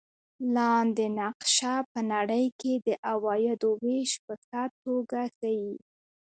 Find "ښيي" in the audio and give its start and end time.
5.37-5.71